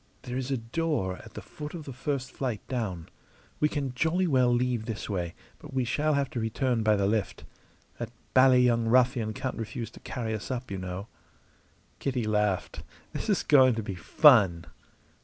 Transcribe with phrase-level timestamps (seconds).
[0.23, 3.07] There is a door at the foot of the first flight down.
[3.59, 7.05] We can jolly well leave this way, but we shall have to return by the
[7.05, 7.43] lift.
[7.99, 11.07] That bally young ruffian can't refuse to carry us up, y' know!"
[11.99, 12.81] Kitty laughed.
[13.13, 14.65] "This is going to be fun!"